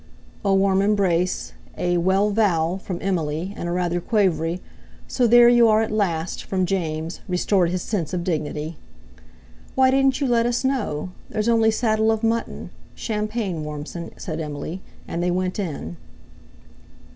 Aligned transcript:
A 0.43 0.51
warm 0.51 0.81
embrace, 0.81 1.53
a 1.77 1.97
"Well, 1.97 2.31
Val!" 2.31 2.79
from 2.79 2.97
Emily, 3.01 3.53
and 3.55 3.69
a 3.69 3.71
rather 3.71 4.01
quavery 4.01 4.59
"So 5.07 5.27
there 5.27 5.47
you 5.47 5.67
are 5.67 5.83
at 5.83 5.91
last!" 5.91 6.43
from 6.43 6.65
James, 6.65 7.19
restored 7.27 7.69
his 7.69 7.83
sense 7.83 8.11
of 8.11 8.23
dignity. 8.23 8.77
"Why 9.75 9.91
didn't 9.91 10.19
you 10.19 10.25
let 10.25 10.47
us 10.47 10.63
know? 10.63 11.11
There's 11.29 11.47
only 11.47 11.69
saddle 11.69 12.11
of 12.11 12.23
mutton. 12.23 12.71
Champagne, 12.95 13.63
Warmson," 13.63 14.09
said 14.17 14.39
Emily. 14.39 14.81
And 15.07 15.21
they 15.21 15.29
went 15.29 15.59
in. 15.59 15.97